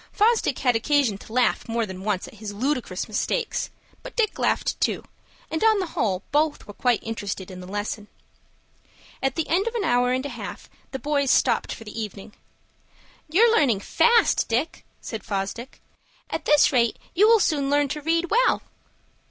Fosdick 0.11 0.57
had 0.57 0.75
occasion 0.75 1.19
to 1.19 1.31
laugh 1.31 1.69
more 1.69 1.85
than 1.85 2.03
once 2.03 2.27
at 2.27 2.33
his 2.33 2.53
ludicrous 2.55 3.07
mistakes; 3.07 3.69
but 4.01 4.15
Dick 4.15 4.39
laughed 4.39 4.81
too, 4.81 5.03
and 5.51 5.63
on 5.63 5.77
the 5.79 5.85
whole 5.93 6.23
both 6.31 6.65
were 6.65 6.73
quite 6.73 7.03
interested 7.03 7.51
in 7.51 7.59
the 7.59 7.67
lesson. 7.67 8.07
At 9.21 9.35
the 9.35 9.47
end 9.47 9.67
of 9.67 9.75
an 9.75 9.83
hour 9.83 10.11
and 10.11 10.25
a 10.25 10.29
half 10.29 10.71
the 10.89 10.97
boys 10.97 11.29
stopped 11.29 11.71
for 11.71 11.83
the 11.83 12.01
evening. 12.01 12.33
"You're 13.29 13.55
learning 13.55 13.81
fast, 13.81 14.47
Dick," 14.49 14.85
said 15.01 15.23
Fosdick. 15.23 15.79
"At 16.31 16.45
this 16.45 16.71
rate 16.71 16.97
you 17.13 17.27
will 17.27 17.39
soon 17.39 17.69
learn 17.69 17.87
to 17.89 18.01
read 18.01 18.31
well." 18.31 18.63